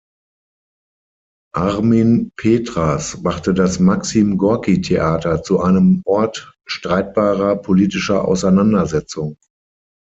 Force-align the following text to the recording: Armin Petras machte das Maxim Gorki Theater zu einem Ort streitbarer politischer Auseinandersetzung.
Armin 1.53 2.31
Petras 2.35 3.21
machte 3.21 3.53
das 3.53 3.79
Maxim 3.79 4.35
Gorki 4.39 4.81
Theater 4.81 5.43
zu 5.43 5.59
einem 5.59 6.01
Ort 6.05 6.53
streitbarer 6.65 7.57
politischer 7.57 8.27
Auseinandersetzung. 8.27 9.37